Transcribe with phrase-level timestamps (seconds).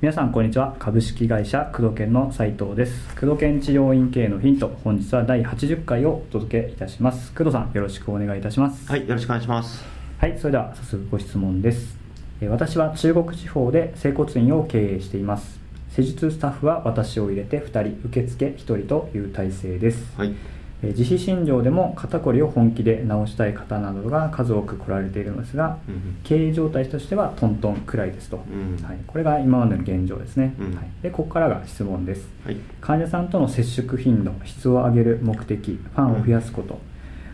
[0.00, 0.74] 皆さんこんにちは。
[0.78, 3.14] 株式会社工藤研の斉藤です。
[3.16, 7.32] 工藤研治療院系のヒント本日は第80回をお届けいたします。
[7.32, 8.90] 工藤さんよろしくお願いいたします。
[8.90, 9.84] はいよろしくお願いします。
[10.18, 11.98] はいそれでは早速ご質問です。
[12.40, 15.60] えー私は中国地方で整骨院を経営しています。
[15.90, 20.28] 施術スタッフは私を入れて2人受付1人という体制です、はい。
[20.28, 32.28] えー自費診療でも肩こりを本気で治したい方などが数多く来られているのですが、うん経営状態としてはトントンくらいですと、うんはい、これが今までの現状ですね、うんはい、でここからが質問です。
[32.44, 32.56] はい。
[32.80, 36.78] 患者さんとの接触頻度質を上げる目的ファンを増やすこと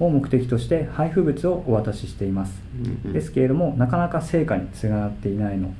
[0.00, 2.62] を目的として配布物をお渡ししています、
[3.04, 5.72] うんですけれどもなかなか成果につながっていないの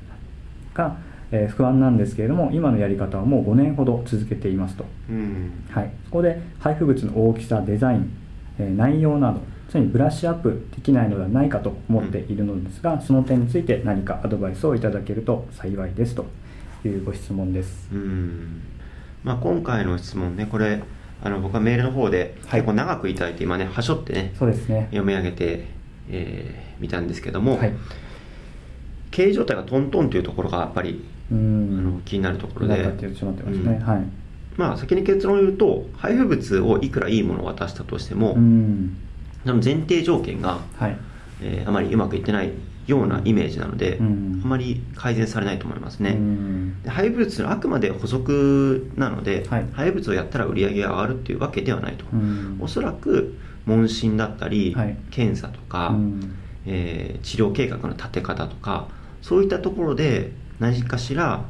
[0.75, 0.97] が、
[1.31, 5.65] えー不安なんですけれども今のやり方はもう5年ほど続けていますと、うん。
[5.71, 8.11] はい、そこで配布物の大きさデザイン、
[8.59, 16.25] えー内容など常にブラッシュアップできないのではないかと思っているのですが、その点について何かアドバイスをいただけると幸いですと
[16.87, 17.89] いうご質問です。
[17.93, 18.63] うん。
[19.23, 20.83] まあ今回の質問ねこれ
[21.23, 22.61] あの僕はメールの方ではい。
[22.61, 24.87] 結構長くいただいて今ねはしょってねそうですね。
[24.91, 25.67] 読み上げて
[26.09, 27.73] えー見たんですけどもはい。
[29.11, 31.95] 経営状態がトントンというところがやっぱりうあん。
[31.95, 32.75] の気になるところで。
[34.57, 38.97] まあ先に結論を言うと配布物をいくらいいものを渡したとしてもうん。
[39.47, 40.97] その前提条件がはい。
[41.41, 42.51] えーあまりうまくいってない
[42.89, 44.41] ようなイメージなので、うん。
[44.43, 46.83] あまり改善されないと思いますね、うん。
[46.83, 49.67] で配布物はあくまで補足なので、はい。
[49.73, 52.57] 配布物をやったら売り上げが上がるっていうわけではないと、うん。
[52.61, 54.97] おそらく問診だったり、はい。
[55.11, 56.35] 検査とか、うん。
[56.67, 58.89] えー治療計画の立て方とか
[59.23, 61.45] そういったところで何かしら、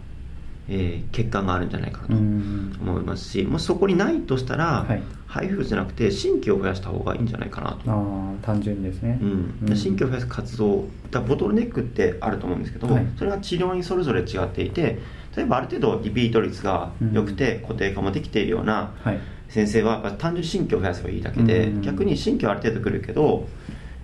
[0.69, 2.77] えー欠陥があるんじゃないかなとうん。
[2.83, 5.03] 思いますし、もしそこにないとしたら、はい。
[5.27, 7.91] 配布物じゃなくて新規を増やした方がいいんじゃないかなと。
[7.91, 9.55] ああ単純にですね、うん。
[9.69, 9.77] うん。
[9.77, 13.06] 新規を増やす活動だボトルネックってあると思うんですけど、はい。
[13.17, 14.98] それが治療にそれぞれ違っていて
[15.36, 19.19] 例えばある程度リピート率が良くて固定化もできているようなはい。
[19.51, 21.83] 先生は単純に新規を増やせばいいだけで、うん。
[21.83, 23.46] 逆に新規はある程度来るけど、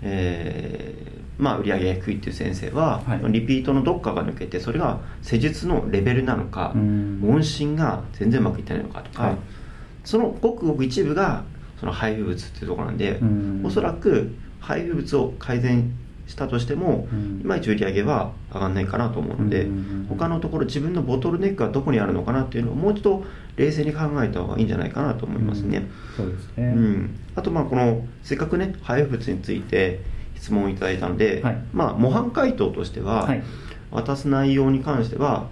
[0.02, 3.32] えーまあ、売り上げが低いっていう先生は、はい。
[3.32, 7.20] リピートのどっかが抜けてそれが施術のレベルなのか、うん。
[7.20, 9.36] 問診が全然うまくいってないのかとか、はい。
[10.04, 11.44] そのごくごく一部が
[11.80, 13.62] その配布物っていうところなんで、うん。
[13.64, 15.92] おそらく配布物を改善
[16.26, 17.40] したとしても、うん。
[17.40, 20.06] いまいち売り上げは上がらないかなと思うので、うん。
[20.08, 23.24] 他のところ自分のボトルネックはどこにあるのかなっていうのをもう一度
[23.56, 25.88] 冷静に考えた方がいいんじゃないかなと思いますね。
[26.16, 27.18] そうですうね、ん。
[27.34, 30.00] あとまあこのせっかくね配布物について
[30.44, 31.64] 質問をいただいたので、はい。
[31.72, 33.42] まあ模範回答としては、はい。
[33.90, 35.48] 渡す内容に関しては、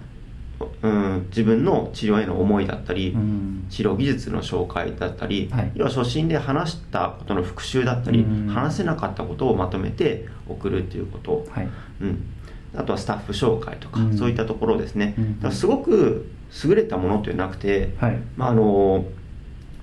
[0.81, 3.65] うん、自分の治療への思いだったり、うん。
[3.69, 5.71] 治療技術の紹介だったり、はい。
[5.73, 8.47] 要は初診で話したことの復習だったり、うん。
[8.47, 11.69] 話せなかったことをまとめて送るっていうこと、はい。
[12.01, 12.23] うん、
[12.75, 14.17] あとはスタッフ紹介とか、うん。
[14.17, 15.35] そういったところですね、うん。
[15.37, 16.29] だからすごく
[16.63, 18.19] 優れたものってなくて、はい。
[18.37, 19.05] まあ、あの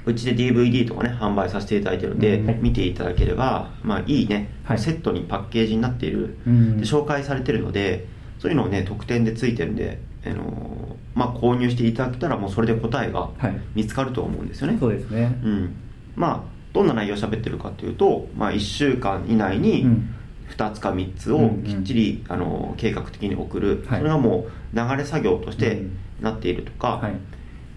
[0.07, 2.47] うちで DVD とかね販売させていただいてるので、うん。
[2.47, 4.79] はい見ていただければ、まあ、いいね、はい。
[4.79, 6.79] セットにパッケージになっている、うん。
[6.79, 8.07] で紹介されてるので
[8.39, 13.61] そういうのをね特典でついてるんで、あのまあ、購入していただけたらもうそれで答えがはい。
[13.75, 15.39] 見つかると思うんですよね、そうですね。
[15.45, 15.75] うん、
[16.17, 20.15] まあどんな内容を喋ってるかっていうと、まあ、1週間以内にうん。
[20.57, 21.63] 2つか3つをうんうん。
[21.63, 23.99] きっちり、あの計画的に送る、はい。
[23.99, 25.97] それがもう流れ作業としてうん。
[26.21, 27.13] なっているとか、はい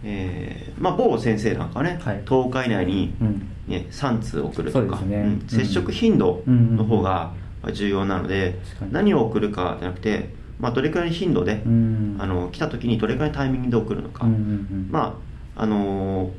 [0.03, 2.21] えーまあ、某先生なんかはね、はい。
[2.25, 3.47] 10日以内に、うん。
[3.67, 5.15] ね、3通送るとか、ね。
[5.15, 5.43] うんうん。
[5.47, 7.31] 接触頻度の方が
[7.71, 8.59] 重要なので、
[8.91, 12.17] 何を送るかじゃなくて、まあ、どれくらいの頻度で、うん。
[12.19, 14.25] あの来た時にどれくらいのタイミングで送るのか、
[14.89, 15.17] ま
[15.55, 16.31] ああのー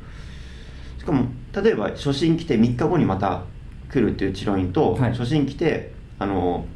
[0.99, 1.27] しかも
[1.63, 3.43] 例えば初診来て3日後にまた
[3.91, 5.11] 来るっていう治療院と、はい。
[5.13, 6.67] 初診来て、あの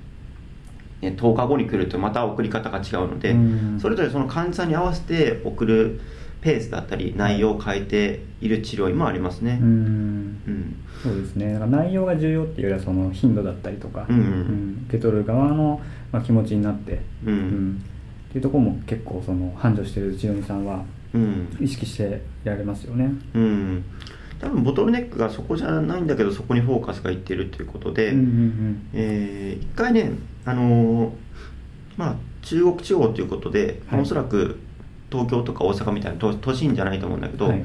[1.01, 3.79] ーね、10日後に来るとまた送り方が違うので、うん。
[3.81, 6.01] それぞれその患者さんに合わせて送る
[6.41, 9.59] ペースだったり内容を変えている治療院もありますね。
[9.61, 9.65] う。
[9.65, 9.67] ん。
[9.67, 10.77] うん。
[11.03, 11.53] そうですね。
[11.53, 14.85] だから内容が重要っていうよりはその頻度だったりとか、うんうんうん。
[14.89, 15.81] 受け取る側の、
[16.13, 17.83] まあ、気持ちになって、うん。
[18.29, 20.85] っていうところも結構その繁盛してる治療院さんは
[21.15, 21.57] うん。
[21.61, 23.11] 意識してやられますよね。
[23.35, 23.85] うん。
[24.41, 30.13] 多分ボトルネックがそこじゃないんだけどそこにフォーカスがいってるということで、うんうんえー一回ね、
[30.45, 31.11] あのー
[31.97, 34.01] まあ、中国地方ということで、はい。
[34.01, 34.61] おそらく
[35.11, 37.65] 東京とか大阪みたいな都都心じゃないと思うんだけど、はい。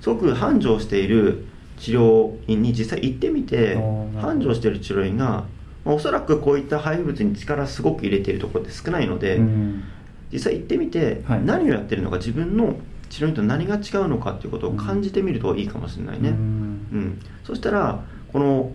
[0.00, 1.46] すごく繁盛している
[1.78, 3.76] 治療院に実際行ってみて
[4.20, 5.44] 繁盛している治療院が、
[5.84, 9.84] まあおそらくこういった配布物に力すごく入れているところって少ないので、うん。
[10.32, 11.44] 実際行ってみて、はい。
[11.44, 12.76] 何をやってるのか自分の
[13.10, 16.30] 治療院と何が違うのかっていうことを感じてみるといいかもしれないね。
[16.30, 16.36] うん。
[16.36, 18.02] うん、そしたら
[18.32, 18.72] この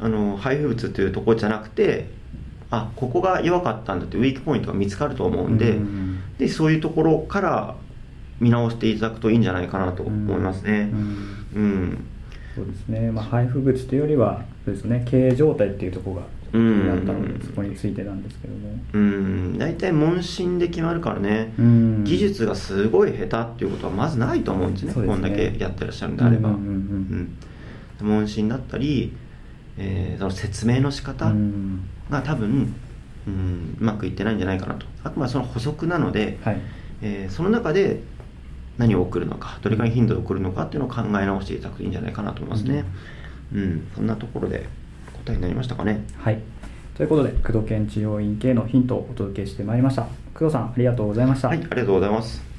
[0.00, 2.08] あの配布物というところじゃなくて
[2.70, 7.76] あここが弱かったんだってウィークポイントが見つかると思うんで,、うんでそういうところから
[8.40, 10.90] 見直していただくといいんじゃないかなと思いますね。
[10.92, 10.96] う。
[10.96, 10.98] ん。
[11.54, 12.04] うん。
[12.54, 15.02] そうですね、まあ、配布物というよりはそうですね。
[15.06, 16.22] 経営状態っていうところが
[16.52, 17.38] 気になったのうん。
[17.38, 19.58] でそこについてなんですけども、うん。
[19.58, 22.04] 大体問診で決まるからね、うん。
[22.04, 25.02] 技術がすごい下手っていうことはまずないと思うんですね。
[25.02, 25.08] ね。
[25.08, 27.36] こんだけやってらっしゃるんであれば、うんうんうん
[28.02, 29.12] 問診だったり、
[29.78, 31.80] えーその説明の仕うん方うん。
[32.10, 32.74] が多分、
[33.26, 34.86] うん、うまくいってないんじゃないかなと。
[35.02, 36.60] あくまでその補足なので、はい。
[37.02, 38.00] えーその中で
[38.76, 42.84] 何を送るのかどれくらいの頻度で送るのかっていうのを考え直していただくといいんじゃないかなと思いますね。
[43.54, 44.66] うん、そんなところで
[45.24, 46.04] 答えになりましたかね。
[46.18, 46.40] はい。
[46.96, 50.06] ということで工藤研治療院系のヒントをお届けしてまいりました。
[50.34, 52.53] 工藤さんありがとうございました、はいありがとうございます